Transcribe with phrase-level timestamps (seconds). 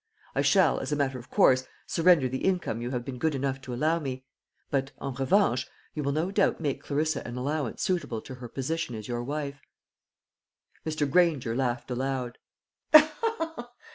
[0.33, 3.61] I shall, as a matter of course, surrender the income you have been good enough
[3.61, 4.25] to allow me;
[4.71, 8.95] but, en revanche, you will no doubt make Clarissa an allowance suitable to her position
[8.95, 9.61] as your wife."
[10.87, 11.07] Mr.
[11.07, 12.39] Granger laughed aloud.